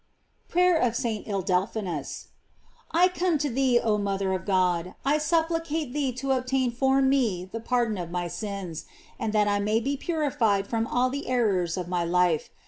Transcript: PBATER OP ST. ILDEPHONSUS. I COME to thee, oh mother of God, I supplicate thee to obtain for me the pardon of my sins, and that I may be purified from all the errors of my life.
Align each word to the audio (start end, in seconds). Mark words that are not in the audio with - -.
PBATER 0.49 0.81
OP 0.81 0.95
ST. 0.95 1.27
ILDEPHONSUS. 1.27 2.29
I 2.89 3.07
COME 3.07 3.37
to 3.37 3.51
thee, 3.51 3.79
oh 3.79 3.99
mother 3.99 4.33
of 4.33 4.47
God, 4.47 4.95
I 5.05 5.19
supplicate 5.19 5.93
thee 5.93 6.11
to 6.13 6.31
obtain 6.31 6.71
for 6.71 7.03
me 7.03 7.45
the 7.45 7.59
pardon 7.59 7.99
of 7.99 8.09
my 8.09 8.27
sins, 8.27 8.85
and 9.19 9.31
that 9.33 9.47
I 9.47 9.59
may 9.59 9.79
be 9.79 9.95
purified 9.97 10.65
from 10.65 10.87
all 10.87 11.11
the 11.11 11.27
errors 11.27 11.77
of 11.77 11.87
my 11.87 12.03
life. 12.03 12.49